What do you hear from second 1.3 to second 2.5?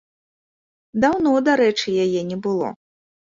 дарэчы, яе не